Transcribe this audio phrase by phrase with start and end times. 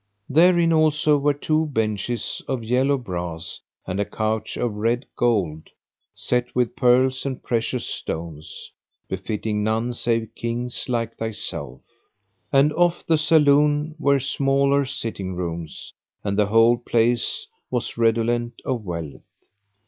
[0.29, 5.69] Therein also were two benches of yellow brass and a couch of red gold,
[6.15, 8.71] set with pearls and precious stones,
[9.07, 11.81] befitting none save Kings like thyself.
[12.51, 15.93] And off the saloon were smaller sitting rooms;
[16.23, 19.29] and the whole place was redolent of wealth.